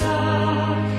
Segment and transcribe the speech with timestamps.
[0.00, 0.93] casa.